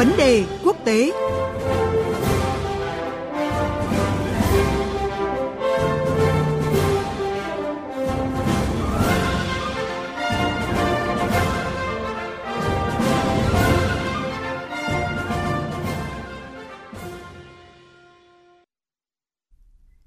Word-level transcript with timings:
Vấn 0.00 0.12
đề 0.18 0.44
quốc 0.64 0.76
tế 0.84 1.12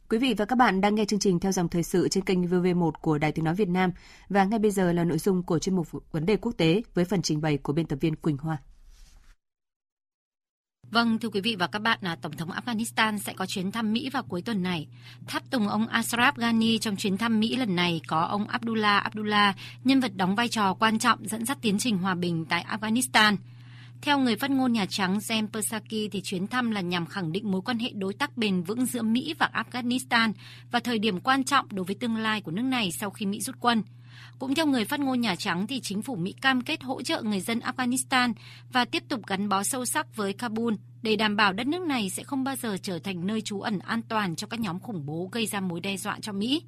Quý 0.10 0.18
vị 0.18 0.34
và 0.38 0.46
các 0.46 0.56
bạn 0.56 0.82
đang 0.82 0.96
nghe 0.96 1.06
chương 1.06 1.20
trình 1.20 1.40
theo 1.40 1.52
dòng 1.52 1.70
thời 1.70 1.84
sự 1.84 2.08
trên 2.08 2.24
kênh 2.24 2.42
VV1 2.42 2.92
của 3.02 3.18
Đài 3.18 3.32
Tiếng 3.32 3.46
Nói 3.46 3.56
Việt 3.56 3.70
Nam 3.70 3.92
và 4.30 4.46
ngay 4.46 4.60
bây 4.60 4.72
giờ 4.72 4.94
là 4.94 5.04
nội 5.04 5.18
dung 5.18 5.44
của 5.44 5.60
chuyên 5.60 5.76
mục 5.76 5.88
Vấn 6.12 6.26
đề 6.26 6.38
quốc 6.38 6.52
tế 6.58 6.82
với 6.94 7.06
phần 7.06 7.22
trình 7.22 7.42
bày 7.42 7.58
của 7.58 7.74
biên 7.74 7.86
tập 7.86 7.98
viên 8.02 8.16
Quỳnh 8.16 8.38
Hoa. 8.38 8.58
Vâng, 10.94 11.20
thưa 11.20 11.30
quý 11.30 11.42
vị 11.42 11.56
và 11.60 11.68
các 11.68 11.80
bạn, 11.80 12.00
là 12.02 12.16
Tổng 12.16 12.38
thống 12.38 12.50
Afghanistan 12.50 13.18
sẽ 13.18 13.34
có 13.34 13.46
chuyến 13.46 13.72
thăm 13.72 13.94
Mỹ 13.94 14.10
vào 14.10 14.24
cuối 14.24 14.42
tuần 14.42 14.64
này. 14.64 14.88
Tháp 15.28 15.50
tùng 15.50 15.68
ông 15.68 15.88
Ashraf 15.88 16.32
Ghani 16.36 16.78
trong 16.78 16.96
chuyến 16.96 17.18
thăm 17.18 17.40
Mỹ 17.40 17.56
lần 17.56 17.76
này 17.76 18.02
có 18.08 18.22
ông 18.22 18.48
Abdullah 18.48 19.04
Abdullah, 19.04 19.56
nhân 19.84 20.00
vật 20.00 20.12
đóng 20.16 20.36
vai 20.36 20.48
trò 20.48 20.74
quan 20.74 21.00
trọng 21.00 21.28
dẫn 21.28 21.46
dắt 21.46 21.58
tiến 21.62 21.80
trình 21.80 21.98
hòa 21.98 22.16
bình 22.16 22.46
tại 22.46 22.66
Afghanistan– 22.70 23.36
theo 24.04 24.20
người 24.20 24.36
phát 24.36 24.52
ngôn 24.52 24.74
Nhà 24.74 24.86
Trắng 24.86 25.18
Jen 25.18 25.48
Psaki, 25.48 26.12
thì 26.12 26.22
chuyến 26.24 26.48
thăm 26.48 26.72
là 26.72 26.82
nhằm 26.82 27.06
khẳng 27.06 27.32
định 27.32 27.52
mối 27.52 27.62
quan 27.62 27.80
hệ 27.80 27.90
đối 27.94 28.14
tác 28.14 28.38
bền 28.38 28.64
vững 28.64 28.86
giữa 28.86 29.02
Mỹ 29.02 29.36
và 29.40 29.50
Afghanistan 29.54 30.32
và 30.72 30.80
thời 30.80 31.00
điểm 31.00 31.20
quan 31.20 31.44
trọng 31.44 31.66
đối 31.72 31.86
với 31.86 31.96
tương 31.96 32.18
lai 32.18 32.42
của 32.42 32.52
nước 32.52 32.62
này 32.62 32.92
sau 32.92 33.10
khi 33.10 33.26
Mỹ 33.26 33.42
rút 33.42 33.56
quân. 33.60 33.84
Cũng 34.40 34.56
theo 34.56 34.66
người 34.66 34.86
phát 34.86 35.00
ngôn 35.00 35.22
Nhà 35.22 35.36
Trắng 35.36 35.68
thì 35.68 35.80
chính 35.80 36.02
phủ 36.02 36.16
Mỹ 36.16 36.34
cam 36.42 36.62
kết 36.62 36.84
hỗ 36.84 37.02
trợ 37.02 37.22
người 37.22 37.40
dân 37.40 37.60
Afghanistan 37.60 38.34
và 38.72 38.86
tiếp 38.86 39.04
tục 39.10 39.22
gắn 39.28 39.50
bó 39.50 39.64
sâu 39.64 39.86
sắc 39.86 40.16
với 40.16 40.34
Kabul 40.34 40.74
để 41.02 41.16
đảm 41.16 41.36
bảo 41.36 41.54
đất 41.54 41.68
nước 41.68 41.82
này 41.82 42.10
sẽ 42.10 42.24
không 42.24 42.44
bao 42.44 42.56
giờ 42.56 42.78
trở 42.82 43.00
thành 43.00 43.28
nơi 43.28 43.42
trú 43.42 43.62
ẩn 43.62 43.80
an 43.80 44.02
toàn 44.02 44.36
cho 44.36 44.48
các 44.48 44.60
nhóm 44.60 44.80
khủng 44.80 45.06
bố 45.06 45.30
gây 45.32 45.46
ra 45.46 45.60
mối 45.60 45.80
đe 45.80 45.98
dọa 45.98 46.20
cho 46.22 46.32
Mỹ. 46.34 46.64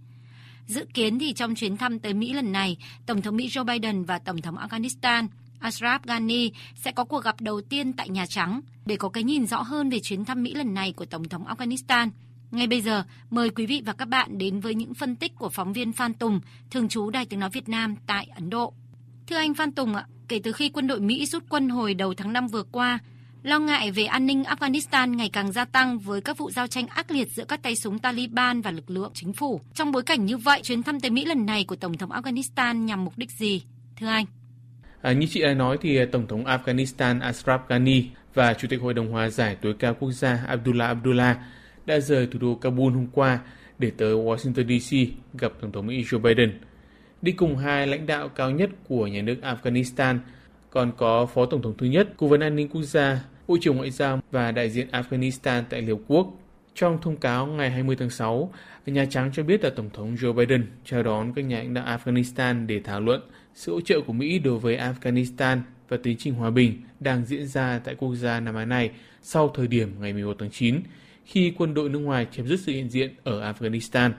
Dự 0.68 0.86
kiến 0.94 1.20
thì 1.20 1.34
trong 1.34 1.56
chuyến 1.56 1.78
thăm 1.78 2.00
tới 2.00 2.14
Mỹ 2.14 2.34
lần 2.34 2.52
này, 2.52 2.78
Tổng 3.06 3.22
thống 3.22 3.36
Mỹ 3.36 3.48
Joe 3.48 3.66
Biden 3.66 4.04
và 4.04 4.20
Tổng 4.20 4.42
thống 4.42 4.56
Afghanistan 4.56 5.28
Ashraf 5.66 6.00
Ghani 6.04 6.52
sẽ 6.76 6.92
có 6.92 7.04
cuộc 7.04 7.24
gặp 7.24 7.42
đầu 7.42 7.62
tiên 7.62 7.94
tại 7.94 8.10
Nhà 8.10 8.26
Trắng 8.26 8.62
để 8.86 8.96
có 8.96 9.10
cái 9.10 9.24
nhìn 9.24 9.46
rõ 9.46 9.62
hơn 9.62 9.90
về 9.90 10.00
chuyến 10.00 10.26
thăm 10.26 10.44
Mỹ 10.44 10.54
lần 10.54 10.74
này 10.74 10.94
của 10.94 11.06
Tổng 11.06 11.30
thống 11.30 11.46
Afghanistan. 11.46 12.10
Ngay 12.52 12.68
bây 12.68 12.82
giờ, 12.82 13.04
mời 13.30 13.50
quý 13.50 13.66
vị 13.66 13.82
và 13.86 13.94
các 13.94 14.08
bạn 14.08 14.38
đến 14.38 14.60
với 14.60 14.76
những 14.76 14.94
phân 14.94 15.16
tích 15.16 15.36
của 15.36 15.50
phóng 15.50 15.74
viên 15.74 15.92
Phan 15.92 16.14
Tùng, 16.14 16.40
thường 16.72 16.90
trú 16.90 17.10
Đài 17.10 17.26
Tiếng 17.26 17.40
Nói 17.40 17.50
Việt 17.50 17.70
Nam 17.70 17.96
tại 18.08 18.28
Ấn 18.36 18.50
Độ. 18.50 18.74
Thưa 19.28 19.36
anh 19.36 19.54
Phan 19.54 19.72
Tùng 19.72 19.96
ạ, 19.96 20.06
kể 20.28 20.40
từ 20.44 20.52
khi 20.52 20.70
quân 20.70 20.88
đội 20.88 21.00
Mỹ 21.00 21.26
rút 21.26 21.44
quân 21.50 21.70
hồi 21.70 21.94
đầu 21.94 22.14
tháng 22.14 22.34
5 22.34 22.48
vừa 22.48 22.64
qua, 22.64 23.00
lo 23.44 23.60
ngại 23.60 23.92
về 23.92 24.06
an 24.06 24.26
ninh 24.26 24.44
Afghanistan 24.44 25.16
ngày 25.16 25.30
càng 25.30 25.52
gia 25.52 25.66
tăng 25.66 26.00
với 26.00 26.22
các 26.22 26.38
vụ 26.38 26.52
giao 26.52 26.68
tranh 26.68 26.88
ác 26.88 27.12
liệt 27.12 27.32
giữa 27.32 27.46
các 27.46 27.64
tay 27.64 27.76
súng 27.76 28.00
Taliban 28.00 28.62
và 28.62 28.72
lực 28.72 28.90
lượng 28.90 29.12
chính 29.14 29.34
phủ. 29.34 29.62
Trong 29.74 29.92
bối 29.92 30.04
cảnh 30.04 30.26
như 30.26 30.38
vậy, 30.38 30.62
chuyến 30.64 30.84
thăm 30.84 31.00
tới 31.00 31.12
Mỹ 31.12 31.26
lần 31.26 31.46
này 31.46 31.66
của 31.68 31.76
Tổng 31.76 31.98
thống 31.98 32.10
Afghanistan 32.10 32.86
nhằm 32.86 33.06
mục 33.06 33.14
đích 33.18 33.32
gì? 33.32 33.64
Thưa 33.96 34.08
anh. 34.08 34.26
À, 35.02 35.12
như 35.12 35.28
chị 35.30 35.42
đã 35.42 35.54
nói 35.54 35.78
thì 35.82 35.98
à, 35.98 36.06
Tổng 36.12 36.28
thống 36.28 36.44
Afghanistan 36.44 37.20
Ashraf 37.20 37.60
Ghani 37.70 38.04
và 38.34 38.54
Chủ 38.54 38.68
tịch 38.68 38.82
Hội 38.82 38.94
đồng 38.94 39.12
Hòa 39.12 39.30
giải 39.30 39.56
tối 39.62 39.76
cao 39.80 39.96
quốc 40.00 40.12
gia 40.12 40.40
Abdullah 40.48 40.88
Abdullah 40.88 41.38
đã 41.86 42.00
rời 42.00 42.28
thủ 42.28 42.40
đô 42.40 42.56
Kabul 42.56 42.94
hôm 42.94 43.08
qua 43.12 43.40
để 43.80 43.92
tới 43.98 44.16
Washington 44.16 44.80
DC 44.80 45.18
gặp 45.34 45.52
Tổng 45.62 45.72
thống 45.72 45.88
Mỹ 45.88 46.04
Joe 46.04 46.20
Biden. 46.20 46.60
Đi 47.22 47.32
cùng 47.32 47.58
hai 47.58 47.88
lãnh 47.88 48.06
đạo 48.06 48.30
cao 48.30 48.52
nhất 48.52 48.70
của 48.88 49.08
nhà 49.08 49.22
nước 49.22 49.36
Afghanistan 49.42 50.18
còn 50.70 50.92
có 50.98 51.26
Phó 51.26 51.46
Tổng 51.46 51.62
thống 51.62 51.74
thứ 51.78 51.86
nhất, 51.86 52.08
Cố 52.18 52.28
vấn 52.28 52.40
an 52.40 52.56
ninh 52.56 52.70
quốc 52.70 52.82
gia, 52.82 53.20
Bộ 53.48 53.58
trưởng 53.62 53.78
Ngoại 53.78 53.92
giao 53.92 54.22
và 54.32 54.52
đại 54.52 54.70
diện 54.70 54.88
Afghanistan 54.92 55.64
tại 55.70 55.82
Liên 55.82 55.98
Hợp 55.98 56.04
Quốc. 56.08 56.28
Trong 56.76 56.98
thông 57.02 57.18
cáo 57.18 57.46
ngày 57.46 57.72
20 57.72 57.96
tháng 57.96 58.10
6, 58.10 58.52
Nhà 58.86 59.06
Trắng 59.10 59.32
cho 59.34 59.44
biết 59.44 59.64
là 59.64 59.70
Tổng 59.70 59.90
thống 59.94 60.16
Joe 60.16 60.34
Biden 60.34 60.66
chào 60.86 61.04
đón 61.04 61.34
các 61.34 61.46
nhà 61.46 61.58
lãnh 61.58 61.74
đạo 61.74 61.98
Afghanistan 61.98 62.68
để 62.68 62.80
thảo 62.84 63.02
luận 63.02 63.22
sự 63.54 63.74
hỗ 63.74 63.82
trợ 63.82 64.02
của 64.02 64.14
Mỹ 64.14 64.40
đối 64.40 64.60
với 64.60 64.78
Afghanistan 64.78 65.60
và 65.90 65.98
tiến 66.04 66.18
trình 66.18 66.34
hòa 66.34 66.50
bình 66.50 66.82
đang 67.00 67.26
diễn 67.26 67.48
ra 67.48 67.80
tại 67.84 67.96
quốc 67.96 68.16
gia 68.16 68.40
Nam 68.40 68.56
Á 68.56 68.66
này 68.66 68.92
sau 69.22 69.50
thời 69.50 69.68
điểm 69.68 69.92
ngày 70.00 70.14
11 70.14 70.36
tháng 70.40 70.50
9, 70.52 70.76
khi 71.26 71.54
quân 71.58 71.74
đội 71.74 71.90
nước 71.90 72.00
ngoài 72.00 72.28
chấm 72.32 72.48
dứt 72.48 72.60
sự 72.60 72.72
hiện 72.72 72.90
diện 72.90 73.16
ở 73.24 73.54
Afghanistan. 73.54 74.12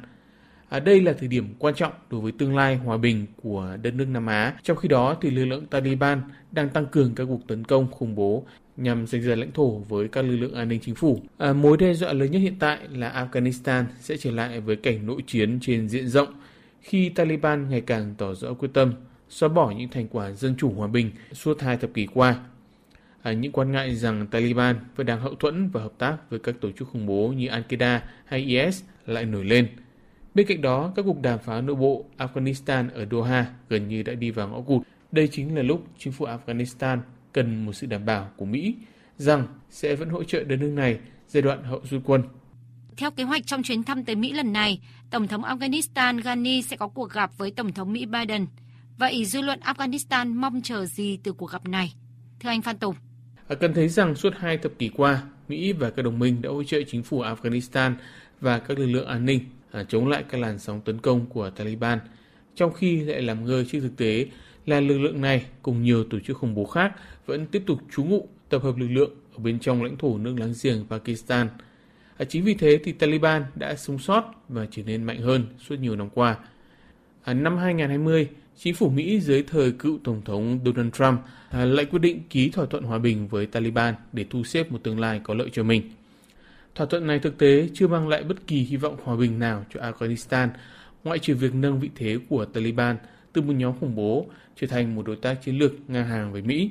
À, 0.68 0.80
đây 0.80 1.00
là 1.00 1.12
thời 1.12 1.28
điểm 1.28 1.54
quan 1.58 1.74
trọng 1.74 1.92
đối 2.10 2.20
với 2.20 2.32
tương 2.32 2.56
lai 2.56 2.76
hòa 2.76 2.96
bình 2.96 3.26
của 3.42 3.76
đất 3.82 3.94
nước 3.94 4.04
Nam 4.08 4.26
Á. 4.26 4.54
Trong 4.62 4.76
khi 4.76 4.88
đó, 4.88 5.16
thì 5.20 5.30
lực 5.30 5.44
lượng 5.44 5.66
Taliban 5.66 6.22
đang 6.52 6.68
tăng 6.68 6.86
cường 6.86 7.14
các 7.14 7.24
cuộc 7.24 7.46
tấn 7.46 7.64
công 7.64 7.90
khủng 7.90 8.14
bố 8.14 8.46
nhằm 8.76 9.06
giành 9.06 9.22
giật 9.22 9.36
lãnh 9.36 9.52
thổ 9.52 9.78
với 9.78 10.08
các 10.08 10.22
lực 10.24 10.36
lượng 10.36 10.54
an 10.54 10.68
ninh 10.68 10.80
chính 10.82 10.94
phủ. 10.94 11.20
À, 11.38 11.52
mối 11.52 11.76
đe 11.76 11.94
dọa 11.94 12.12
lớn 12.12 12.30
nhất 12.30 12.38
hiện 12.38 12.56
tại 12.58 12.78
là 12.90 13.28
Afghanistan 13.32 13.84
sẽ 14.00 14.16
trở 14.16 14.30
lại 14.30 14.60
với 14.60 14.76
cảnh 14.76 15.06
nội 15.06 15.22
chiến 15.26 15.58
trên 15.62 15.88
diện 15.88 16.08
rộng 16.08 16.28
khi 16.80 17.08
Taliban 17.08 17.68
ngày 17.68 17.80
càng 17.80 18.14
tỏ 18.18 18.34
rõ 18.34 18.54
quyết 18.54 18.68
tâm 18.74 18.92
xóa 19.28 19.48
bỏ 19.48 19.70
những 19.70 19.88
thành 19.90 20.08
quả 20.08 20.32
dân 20.32 20.54
chủ 20.58 20.72
hòa 20.72 20.88
bình 20.88 21.10
suốt 21.32 21.60
hai 21.60 21.76
thập 21.76 21.94
kỷ 21.94 22.06
qua. 22.14 22.40
À, 23.26 23.32
những 23.32 23.52
quan 23.52 23.72
ngại 23.72 23.96
rằng 23.96 24.26
Taliban 24.26 24.76
vẫn 24.96 25.06
đang 25.06 25.20
hậu 25.20 25.34
thuẫn 25.34 25.68
và 25.68 25.82
hợp 25.82 25.92
tác 25.98 26.16
với 26.30 26.38
các 26.38 26.54
tổ 26.60 26.70
chức 26.70 26.88
khủng 26.88 27.06
bố 27.06 27.28
như 27.28 27.48
Al-Qaeda 27.48 28.00
hay 28.24 28.40
IS 28.40 28.82
lại 29.06 29.24
nổi 29.24 29.44
lên. 29.44 29.68
Bên 30.34 30.46
cạnh 30.46 30.60
đó, 30.60 30.92
các 30.96 31.02
cuộc 31.02 31.22
đàm 31.22 31.38
phán 31.38 31.66
nội 31.66 31.76
bộ 31.76 32.04
Afghanistan 32.18 32.90
ở 32.94 33.06
Doha 33.10 33.46
gần 33.68 33.88
như 33.88 34.02
đã 34.02 34.14
đi 34.14 34.30
vào 34.30 34.48
ngõ 34.48 34.60
cụt. 34.60 34.82
Đây 35.12 35.28
chính 35.28 35.56
là 35.56 35.62
lúc 35.62 35.86
chính 35.98 36.12
phủ 36.12 36.26
Afghanistan 36.26 36.98
cần 37.32 37.66
một 37.66 37.72
sự 37.72 37.86
đảm 37.86 38.06
bảo 38.06 38.30
của 38.36 38.44
Mỹ 38.44 38.74
rằng 39.16 39.46
sẽ 39.70 39.94
vẫn 39.94 40.08
hỗ 40.08 40.24
trợ 40.24 40.44
đất 40.44 40.56
nước 40.56 40.70
này 40.70 40.98
giai 41.28 41.42
đoạn 41.42 41.64
hậu 41.64 41.80
rút 41.90 42.02
quân. 42.04 42.22
Theo 42.96 43.10
kế 43.10 43.24
hoạch 43.24 43.46
trong 43.46 43.62
chuyến 43.62 43.82
thăm 43.82 44.04
tới 44.04 44.16
Mỹ 44.16 44.32
lần 44.32 44.52
này, 44.52 44.80
Tổng 45.10 45.28
thống 45.28 45.42
Afghanistan 45.42 46.22
Ghani 46.22 46.62
sẽ 46.62 46.76
có 46.76 46.88
cuộc 46.88 47.10
gặp 47.10 47.30
với 47.38 47.50
Tổng 47.50 47.72
thống 47.72 47.92
Mỹ 47.92 48.06
Biden– 48.06 48.46
Vậy 48.98 49.24
dư 49.24 49.40
luận 49.40 49.60
Afghanistan 49.60 50.34
mong 50.40 50.62
chờ 50.62 50.86
gì 50.86 51.18
từ 51.24 51.32
cuộc 51.32 51.50
gặp 51.50 51.68
này? 51.68 51.94
Thưa 52.40 52.48
anh 52.48 52.62
Phan 52.62 52.78
Tùng. 52.78 52.94
Cần 53.54 53.74
thấy 53.74 53.88
rằng 53.88 54.14
suốt 54.14 54.34
hai 54.36 54.58
thập 54.58 54.72
kỷ 54.78 54.90
qua, 54.96 55.22
Mỹ 55.48 55.72
và 55.72 55.90
các 55.90 56.02
đồng 56.02 56.18
minh 56.18 56.42
đã 56.42 56.50
hỗ 56.50 56.64
trợ 56.64 56.78
chính 56.86 57.02
phủ 57.02 57.22
Afghanistan 57.22 57.92
và 58.40 58.58
các 58.58 58.78
lực 58.78 58.86
lượng 58.86 59.06
an 59.06 59.26
ninh 59.26 59.40
à, 59.70 59.84
chống 59.88 60.08
lại 60.08 60.24
các 60.28 60.40
làn 60.40 60.58
sóng 60.58 60.80
tấn 60.80 60.98
công 60.98 61.26
của 61.26 61.50
Taliban, 61.50 61.98
trong 62.54 62.72
khi 62.72 63.00
lại 63.00 63.22
làm 63.22 63.44
ngơ 63.44 63.64
trước 63.64 63.80
thực 63.80 63.96
tế 63.96 64.26
là 64.66 64.80
lực 64.80 64.98
lượng 64.98 65.20
này 65.20 65.46
cùng 65.62 65.82
nhiều 65.82 66.04
tổ 66.04 66.20
chức 66.20 66.36
khủng 66.36 66.54
bố 66.54 66.64
khác 66.64 66.92
vẫn 67.26 67.46
tiếp 67.46 67.62
tục 67.66 67.78
trú 67.92 68.04
ngụ 68.04 68.28
tập 68.48 68.62
hợp 68.62 68.76
lực 68.76 68.88
lượng 68.88 69.10
ở 69.34 69.38
bên 69.38 69.58
trong 69.58 69.82
lãnh 69.82 69.96
thổ 69.96 70.18
nước 70.18 70.34
láng 70.38 70.54
giềng 70.62 70.84
Pakistan. 70.90 71.48
À, 72.16 72.24
chính 72.24 72.44
vì 72.44 72.54
thế 72.54 72.80
thì 72.84 72.92
Taliban 72.92 73.44
đã 73.54 73.74
sống 73.74 73.98
sót 73.98 74.24
và 74.48 74.66
trở 74.70 74.82
nên 74.82 75.04
mạnh 75.04 75.20
hơn 75.20 75.46
suốt 75.58 75.76
nhiều 75.80 75.96
năm 75.96 76.08
qua. 76.14 76.36
À, 77.24 77.34
năm 77.34 77.56
2020, 77.56 78.28
chính 78.58 78.74
phủ 78.74 78.88
Mỹ 78.88 79.20
dưới 79.20 79.42
thời 79.42 79.72
cựu 79.72 79.98
Tổng 80.04 80.22
thống 80.24 80.58
Donald 80.64 80.92
Trump 80.92 81.20
à, 81.50 81.64
lại 81.64 81.84
quyết 81.84 81.98
định 81.98 82.22
ký 82.30 82.50
thỏa 82.50 82.66
thuận 82.66 82.84
hòa 82.84 82.98
bình 82.98 83.28
với 83.28 83.46
Taliban 83.46 83.94
để 84.12 84.24
thu 84.30 84.44
xếp 84.44 84.72
một 84.72 84.78
tương 84.82 85.00
lai 85.00 85.20
có 85.24 85.34
lợi 85.34 85.48
cho 85.52 85.62
mình. 85.62 85.82
Thỏa 86.74 86.86
thuận 86.86 87.06
này 87.06 87.18
thực 87.18 87.38
tế 87.38 87.68
chưa 87.74 87.88
mang 87.88 88.08
lại 88.08 88.24
bất 88.24 88.46
kỳ 88.46 88.56
hy 88.56 88.76
vọng 88.76 88.96
hòa 89.04 89.16
bình 89.16 89.38
nào 89.38 89.64
cho 89.74 89.80
Afghanistan, 89.80 90.48
ngoại 91.04 91.18
trừ 91.18 91.34
việc 91.34 91.54
nâng 91.54 91.80
vị 91.80 91.90
thế 91.94 92.18
của 92.28 92.44
Taliban 92.44 92.96
từ 93.32 93.42
một 93.42 93.52
nhóm 93.52 93.78
khủng 93.80 93.94
bố 93.94 94.26
trở 94.60 94.66
thành 94.66 94.94
một 94.94 95.06
đối 95.06 95.16
tác 95.16 95.34
chiến 95.34 95.58
lược 95.58 95.72
ngang 95.88 96.06
hàng 96.06 96.32
với 96.32 96.42
Mỹ. 96.42 96.70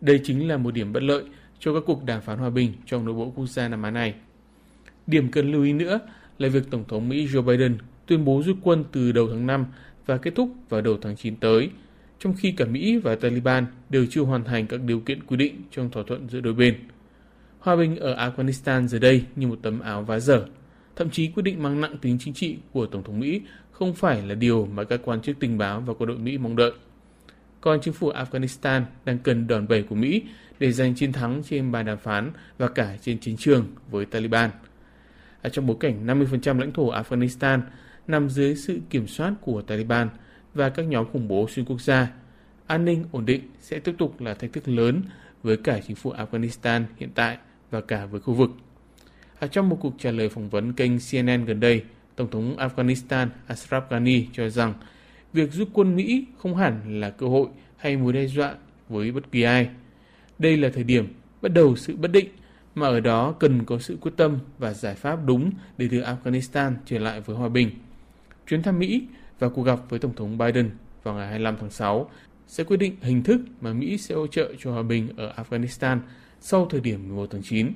Đây 0.00 0.20
chính 0.24 0.48
là 0.48 0.56
một 0.56 0.74
điểm 0.74 0.92
bất 0.92 1.02
lợi 1.02 1.24
cho 1.58 1.74
các 1.74 1.82
cuộc 1.86 2.04
đàm 2.04 2.22
phán 2.22 2.38
hòa 2.38 2.50
bình 2.50 2.72
trong 2.86 3.04
nội 3.04 3.14
bộ 3.14 3.32
quốc 3.36 3.46
gia 3.46 3.68
Nam 3.68 3.82
Á 3.82 3.90
này. 3.90 4.14
Điểm 5.06 5.30
cần 5.30 5.52
lưu 5.52 5.62
ý 5.64 5.72
nữa 5.72 6.00
là 6.38 6.48
việc 6.48 6.62
Tổng 6.70 6.84
thống 6.88 7.08
Mỹ 7.08 7.26
Joe 7.26 7.42
Biden 7.42 7.78
tuyên 8.06 8.24
bố 8.24 8.42
rút 8.42 8.56
quân 8.62 8.84
từ 8.92 9.12
đầu 9.12 9.28
tháng 9.28 9.46
5 9.46 9.66
và 10.06 10.16
kết 10.16 10.34
thúc 10.34 10.50
vào 10.68 10.80
đầu 10.80 10.98
tháng 11.02 11.16
9 11.16 11.36
tới, 11.36 11.70
trong 12.18 12.34
khi 12.34 12.52
cả 12.52 12.64
Mỹ 12.64 12.96
và 12.96 13.14
Taliban 13.14 13.66
đều 13.88 14.06
chưa 14.10 14.22
hoàn 14.22 14.44
thành 14.44 14.66
các 14.66 14.80
điều 14.80 15.00
kiện 15.00 15.22
quy 15.26 15.36
định 15.36 15.62
trong 15.70 15.90
thỏa 15.90 16.02
thuận 16.06 16.28
giữa 16.28 16.40
đôi 16.40 16.54
bên. 16.54 16.74
Hòa 17.58 17.76
bình 17.76 17.96
ở 17.96 18.30
Afghanistan 18.30 18.86
giờ 18.86 18.98
đây 18.98 19.24
như 19.36 19.46
một 19.46 19.58
tấm 19.62 19.80
áo 19.80 20.02
vá 20.02 20.18
dở. 20.18 20.46
Thậm 20.96 21.10
chí 21.10 21.28
quyết 21.28 21.42
định 21.42 21.62
mang 21.62 21.80
nặng 21.80 21.96
tính 22.00 22.18
chính 22.20 22.34
trị 22.34 22.56
của 22.72 22.86
Tổng 22.86 23.02
thống 23.02 23.20
Mỹ 23.20 23.40
không 23.72 23.94
phải 23.94 24.22
là 24.26 24.34
điều 24.34 24.66
mà 24.66 24.84
các 24.84 25.00
quan 25.04 25.20
chức 25.20 25.36
tình 25.40 25.58
báo 25.58 25.80
và 25.80 25.94
quân 25.98 26.08
đội 26.08 26.18
Mỹ 26.18 26.38
mong 26.38 26.56
đợi. 26.56 26.72
Còn 27.60 27.80
chính 27.82 27.94
phủ 27.94 28.10
Afghanistan 28.10 28.82
đang 29.04 29.18
cần 29.18 29.46
đòn 29.46 29.68
bẩy 29.68 29.82
của 29.82 29.94
Mỹ 29.94 30.22
để 30.58 30.72
giành 30.72 30.94
chiến 30.94 31.12
thắng 31.12 31.42
trên 31.48 31.72
bàn 31.72 31.86
đàm 31.86 31.98
phán 31.98 32.32
và 32.58 32.68
cả 32.68 32.96
trên 33.02 33.18
chiến 33.18 33.36
trường 33.36 33.66
với 33.90 34.04
Taliban. 34.04 34.50
À, 35.42 35.50
trong 35.50 35.66
bối 35.66 35.76
cảnh 35.80 36.06
50% 36.06 36.58
lãnh 36.58 36.72
thổ 36.72 36.92
Afghanistan 36.92 37.60
nằm 38.08 38.30
dưới 38.30 38.56
sự 38.56 38.80
kiểm 38.90 39.06
soát 39.06 39.34
của 39.40 39.62
Taliban 39.62 40.08
và 40.54 40.68
các 40.68 40.82
nhóm 40.82 41.06
khủng 41.12 41.28
bố 41.28 41.48
xuyên 41.48 41.66
quốc 41.66 41.80
gia. 41.80 42.12
An 42.66 42.84
ninh 42.84 43.04
ổn 43.12 43.26
định 43.26 43.40
sẽ 43.60 43.78
tiếp 43.78 43.94
tục 43.98 44.20
là 44.20 44.34
thách 44.34 44.52
thức 44.52 44.68
lớn 44.68 45.02
với 45.42 45.56
cả 45.56 45.80
chính 45.86 45.96
phủ 45.96 46.12
Afghanistan 46.12 46.82
hiện 46.96 47.10
tại 47.14 47.38
và 47.70 47.80
cả 47.80 48.06
với 48.06 48.20
khu 48.20 48.34
vực. 48.34 48.50
À, 49.38 49.46
trong 49.46 49.68
một 49.68 49.78
cuộc 49.80 49.94
trả 49.98 50.10
lời 50.10 50.28
phỏng 50.28 50.48
vấn 50.48 50.72
kênh 50.72 50.92
CNN 50.98 51.44
gần 51.44 51.60
đây, 51.60 51.82
Tổng 52.16 52.30
thống 52.30 52.56
Afghanistan 52.56 53.28
Ashraf 53.48 53.82
Ghani 53.90 54.26
cho 54.32 54.48
rằng 54.48 54.74
việc 55.32 55.52
rút 55.52 55.68
quân 55.72 55.96
Mỹ 55.96 56.26
không 56.38 56.56
hẳn 56.56 57.00
là 57.00 57.10
cơ 57.10 57.26
hội 57.26 57.48
hay 57.76 57.96
mối 57.96 58.12
đe 58.12 58.26
dọa 58.26 58.54
với 58.88 59.12
bất 59.12 59.32
kỳ 59.32 59.42
ai. 59.42 59.68
Đây 60.38 60.56
là 60.56 60.68
thời 60.74 60.84
điểm 60.84 61.14
bắt 61.42 61.48
đầu 61.48 61.76
sự 61.76 61.96
bất 61.96 62.12
định, 62.12 62.28
mà 62.74 62.86
ở 62.86 63.00
đó 63.00 63.32
cần 63.32 63.64
có 63.64 63.78
sự 63.78 63.98
quyết 64.00 64.12
tâm 64.16 64.38
và 64.58 64.72
giải 64.72 64.94
pháp 64.94 65.18
đúng 65.26 65.50
để 65.78 65.88
đưa 65.88 66.02
Afghanistan 66.02 66.72
trở 66.86 66.98
lại 66.98 67.20
với 67.20 67.36
hòa 67.36 67.48
bình. 67.48 67.70
Chuyến 68.48 68.62
thăm 68.62 68.78
Mỹ 68.78 69.06
và 69.38 69.48
cuộc 69.48 69.62
gặp 69.62 69.80
với 69.88 69.98
Tổng 69.98 70.14
thống 70.14 70.38
Biden 70.38 70.70
vào 71.02 71.14
ngày 71.14 71.26
25 71.26 71.56
tháng 71.60 71.70
6 71.70 72.10
sẽ 72.46 72.64
quyết 72.64 72.76
định 72.76 72.96
hình 73.02 73.22
thức 73.22 73.40
mà 73.60 73.72
Mỹ 73.72 73.98
sẽ 73.98 74.14
hỗ 74.14 74.26
trợ 74.26 74.52
cho 74.58 74.72
hòa 74.72 74.82
bình 74.82 75.08
ở 75.16 75.34
Afghanistan 75.36 75.98
sau 76.40 76.66
thời 76.70 76.80
điểm 76.80 77.08
11 77.08 77.26
tháng 77.30 77.42
9. 77.42 77.72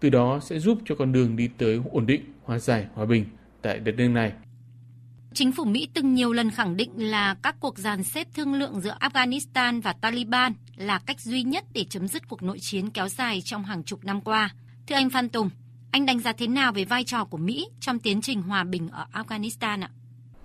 Từ 0.00 0.10
đó 0.10 0.40
sẽ 0.42 0.58
giúp 0.58 0.78
cho 0.84 0.94
con 0.94 1.12
đường 1.12 1.36
đi 1.36 1.48
tới 1.58 1.80
ổn 1.90 2.06
định, 2.06 2.22
hòa 2.44 2.58
giải, 2.58 2.86
hòa 2.94 3.06
bình 3.06 3.24
tại 3.62 3.78
đất 3.78 3.94
nước 3.96 4.08
này. 4.08 4.32
Chính 5.34 5.52
phủ 5.52 5.64
Mỹ 5.64 5.88
từng 5.94 6.14
nhiều 6.14 6.32
lần 6.32 6.50
khẳng 6.50 6.76
định 6.76 6.90
là 6.96 7.36
các 7.42 7.56
cuộc 7.60 7.78
dàn 7.78 8.04
xếp 8.04 8.28
thương 8.34 8.54
lượng 8.54 8.80
giữa 8.80 8.96
Afghanistan 9.00 9.80
và 9.80 9.92
Taliban 9.92 10.52
là 10.76 10.98
cách 11.06 11.20
duy 11.20 11.42
nhất 11.42 11.64
để 11.72 11.84
chấm 11.84 12.08
dứt 12.08 12.28
cuộc 12.28 12.42
nội 12.42 12.58
chiến 12.60 12.90
kéo 12.90 13.08
dài 13.08 13.40
trong 13.44 13.64
hàng 13.64 13.82
chục 13.84 14.04
năm 14.04 14.20
qua. 14.20 14.54
Thưa 14.86 14.94
anh 14.94 15.10
Phan 15.10 15.28
Tùng, 15.28 15.50
anh 15.90 16.06
đánh 16.06 16.20
giá 16.20 16.32
thế 16.32 16.46
nào 16.46 16.72
về 16.72 16.84
vai 16.84 17.04
trò 17.04 17.24
của 17.24 17.38
Mỹ 17.38 17.68
trong 17.80 17.98
tiến 17.98 18.20
trình 18.20 18.42
hòa 18.42 18.64
bình 18.64 18.88
ở 18.88 19.06
Afghanistan 19.12 19.82
ạ? 19.82 19.90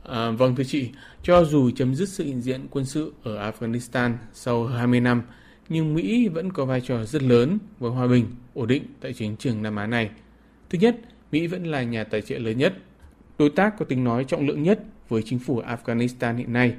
À, 0.07 0.31
vâng 0.31 0.55
thưa 0.55 0.63
chị, 0.63 0.89
cho 1.23 1.43
dù 1.43 1.71
chấm 1.71 1.95
dứt 1.95 2.09
sự 2.09 2.23
hiện 2.23 2.41
diện 2.41 2.67
quân 2.69 2.85
sự 2.85 3.13
ở 3.23 3.51
Afghanistan 3.51 4.13
sau 4.33 4.65
20 4.65 4.99
năm, 4.99 5.21
nhưng 5.69 5.93
Mỹ 5.93 6.27
vẫn 6.27 6.51
có 6.51 6.65
vai 6.65 6.81
trò 6.81 7.03
rất 7.03 7.23
lớn 7.23 7.57
với 7.79 7.91
hòa 7.91 8.07
bình, 8.07 8.25
ổn 8.53 8.67
định 8.67 8.83
tại 9.01 9.13
chiến 9.13 9.35
trường 9.37 9.61
Nam 9.61 9.75
Á 9.75 9.87
này. 9.87 10.09
Thứ 10.69 10.79
nhất, 10.79 10.95
Mỹ 11.31 11.47
vẫn 11.47 11.63
là 11.63 11.83
nhà 11.83 12.03
tài 12.03 12.21
trợ 12.21 12.37
lớn 12.37 12.57
nhất 12.57 12.73
đối 13.37 13.49
tác 13.49 13.77
có 13.79 13.85
tính 13.85 14.03
nói 14.03 14.23
trọng 14.23 14.47
lượng 14.47 14.63
nhất 14.63 14.79
với 15.09 15.21
chính 15.25 15.39
phủ 15.39 15.61
Afghanistan 15.61 16.37
hiện 16.37 16.53
nay. 16.53 16.73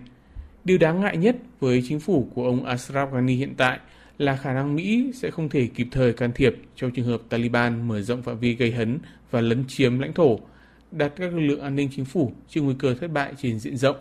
Điều 0.64 0.78
đáng 0.78 1.00
ngại 1.00 1.16
nhất 1.16 1.36
với 1.60 1.84
chính 1.88 2.00
phủ 2.00 2.28
của 2.34 2.44
ông 2.44 2.64
Ashraf 2.64 3.10
Ghani 3.10 3.34
hiện 3.34 3.54
tại 3.56 3.78
là 4.18 4.36
khả 4.36 4.52
năng 4.52 4.76
Mỹ 4.76 5.10
sẽ 5.14 5.30
không 5.30 5.48
thể 5.48 5.66
kịp 5.74 5.86
thời 5.90 6.12
can 6.12 6.32
thiệp 6.32 6.56
trong 6.76 6.90
trường 6.90 7.06
hợp 7.06 7.22
Taliban 7.28 7.88
mở 7.88 8.00
rộng 8.00 8.22
phạm 8.22 8.38
vi 8.38 8.54
gây 8.54 8.72
hấn 8.72 8.98
và 9.30 9.40
lấn 9.40 9.64
chiếm 9.68 9.98
lãnh 9.98 10.12
thổ, 10.12 10.40
đặt 10.92 11.12
các 11.16 11.34
lực 11.34 11.40
lượng 11.40 11.60
an 11.60 11.76
ninh 11.76 11.88
chính 11.96 12.04
phủ 12.04 12.32
trước 12.48 12.60
nguy 12.60 12.74
cơ 12.78 12.94
thất 12.94 13.10
bại 13.12 13.32
trên 13.36 13.58
diện 13.58 13.76
rộng. 13.76 13.96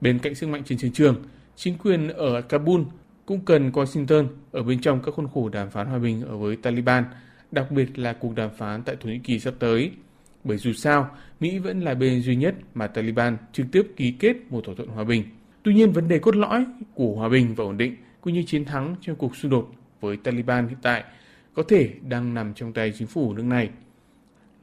Bên 0.00 0.18
cạnh 0.18 0.34
sức 0.34 0.46
mạnh 0.46 0.62
trên 0.64 0.78
chiến 0.78 0.92
trường, 0.92 1.22
chính 1.56 1.78
quyền 1.78 2.08
ở 2.08 2.40
Kabul 2.40 2.82
cũng 3.26 3.40
cần 3.44 3.70
Washington 3.70 4.26
ở 4.52 4.62
bên 4.62 4.80
trong 4.80 5.02
các 5.02 5.14
khuôn 5.14 5.28
khổ 5.34 5.48
đàm 5.48 5.70
phán 5.70 5.86
hòa 5.86 5.98
bình 5.98 6.22
ở 6.22 6.36
với 6.36 6.56
Taliban, 6.56 7.04
đặc 7.50 7.70
biệt 7.70 7.98
là 7.98 8.12
cuộc 8.12 8.34
đàm 8.34 8.50
phán 8.58 8.82
tại 8.82 8.96
Thổ 9.00 9.08
Nhĩ 9.08 9.18
Kỳ 9.18 9.40
sắp 9.40 9.54
tới– 9.58 9.90
bởi 10.46 10.58
dù 10.58 10.72
sao, 10.72 11.10
Mỹ 11.40 11.58
vẫn 11.58 11.80
là 11.80 11.94
bên 11.94 12.22
duy 12.22 12.36
nhất 12.36 12.54
mà 12.74 12.86
Taliban 12.86 13.36
trực 13.52 13.66
tiếp 13.72 13.86
ký 13.96 14.10
kết 14.10 14.36
một 14.50 14.64
thỏa 14.64 14.74
thuận 14.74 14.88
hòa 14.88 15.04
bình. 15.04 15.24
Tuy 15.62 15.74
nhiên, 15.74 15.92
vấn 15.92 16.08
đề 16.08 16.18
cốt 16.18 16.36
lõi 16.36 16.66
của 16.94 17.14
hòa 17.14 17.28
bình 17.28 17.54
và 17.54 17.64
ổn 17.64 17.76
định 17.76 17.96
cũng 18.20 18.34
như 18.34 18.42
chiến 18.42 18.64
thắng 18.64 18.96
trong 19.00 19.16
cuộc 19.16 19.36
xung 19.36 19.50
đột 19.50 19.72
với 20.00 20.16
Taliban 20.16 20.68
hiện 20.68 20.78
tại 20.82 21.04
có 21.54 21.62
thể 21.62 21.90
đang 22.08 22.34
nằm 22.34 22.54
trong 22.54 22.72
tay 22.72 22.92
chính 22.98 23.06
phủ 23.06 23.32
nước 23.32 23.42
này. 23.42 23.70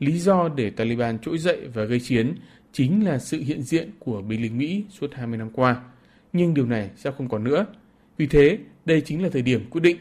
Lý 0.03 0.19
do 0.19 0.49
để 0.55 0.69
Taliban 0.69 1.19
trỗi 1.19 1.37
dậy 1.37 1.67
và 1.73 1.83
gây 1.83 1.99
chiến 1.99 2.35
chính 2.71 3.05
là 3.05 3.19
sự 3.19 3.39
hiện 3.39 3.61
diện 3.61 3.89
của 3.99 4.21
binh 4.21 4.41
lính 4.41 4.57
Mỹ 4.57 4.83
suốt 4.89 5.13
20 5.13 5.37
năm 5.37 5.49
qua. 5.49 5.81
Nhưng 6.33 6.53
điều 6.53 6.65
này 6.65 6.89
sẽ 6.95 7.11
không 7.17 7.29
còn 7.29 7.43
nữa. 7.43 7.65
Vì 8.17 8.27
thế, 8.27 8.57
đây 8.85 9.01
chính 9.01 9.23
là 9.23 9.29
thời 9.29 9.41
điểm 9.41 9.69
quyết 9.69 9.81
định. 9.81 9.97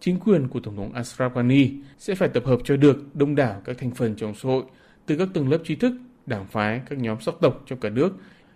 Chính 0.00 0.20
quyền 0.20 0.48
của 0.48 0.60
Tổng 0.60 0.76
thống 0.76 0.92
Ashraf 0.92 1.30
Ghani 1.30 1.70
sẽ 1.98 2.14
phải 2.14 2.28
tập 2.28 2.42
hợp 2.46 2.58
cho 2.64 2.76
được 2.76 3.16
đông 3.16 3.34
đảo 3.34 3.62
các 3.64 3.78
thành 3.78 3.90
phần 3.90 4.14
trong 4.16 4.34
xã 4.34 4.48
hội 4.48 4.64
từ 5.06 5.16
các 5.16 5.28
tầng 5.34 5.48
lớp 5.48 5.58
trí 5.64 5.74
thức, 5.74 5.92
đảng 6.26 6.46
phái, 6.46 6.80
các 6.88 6.98
nhóm 6.98 7.20
sắc 7.20 7.34
tộc 7.40 7.62
trong 7.66 7.80
cả 7.80 7.88
nước 7.88 8.12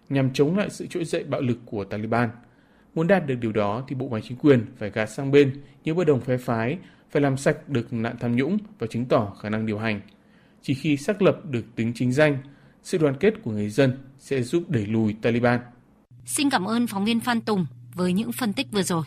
nhằm 0.08 0.32
chống 0.32 0.56
lại 0.56 0.70
sự 0.70 0.86
trỗi 0.86 1.04
dậy 1.04 1.24
bạo 1.24 1.40
lực 1.40 1.58
của 1.66 1.84
Taliban. 1.84 2.30
Muốn 2.94 3.06
đạt 3.06 3.26
được 3.26 3.34
điều 3.40 3.52
đó 3.52 3.84
thì 3.88 3.94
bộ 3.94 4.08
máy 4.08 4.20
chính 4.24 4.38
quyền 4.38 4.66
phải 4.76 4.90
gạt 4.90 5.06
sang 5.06 5.30
bên 5.30 5.62
những 5.84 5.96
bất 5.96 6.06
đồng 6.06 6.20
phe 6.20 6.36
phái, 6.36 6.78
phải 7.10 7.22
làm 7.22 7.36
sạch 7.36 7.68
được 7.68 7.92
nạn 7.92 8.16
tham 8.20 8.36
nhũng 8.36 8.58
và 8.78 8.86
chứng 8.86 9.04
tỏ 9.04 9.36
khả 9.42 9.48
năng 9.48 9.66
điều 9.66 9.78
hành. 9.78 10.00
Chỉ 10.62 10.74
khi 10.74 10.96
xác 10.96 11.22
lập 11.22 11.40
được 11.50 11.64
tính 11.76 11.92
chính 11.94 12.12
danh, 12.12 12.38
sự 12.82 12.98
đoàn 12.98 13.14
kết 13.20 13.34
của 13.42 13.50
người 13.50 13.68
dân 13.68 13.98
sẽ 14.18 14.42
giúp 14.42 14.70
đẩy 14.70 14.86
lùi 14.86 15.12
Taliban. 15.22 15.60
Xin 16.26 16.50
cảm 16.50 16.64
ơn 16.64 16.86
phóng 16.86 17.04
viên 17.04 17.20
Phan 17.20 17.40
Tùng 17.40 17.66
với 17.94 18.12
những 18.12 18.32
phân 18.32 18.52
tích 18.52 18.66
vừa 18.72 18.82
rồi. 18.82 19.04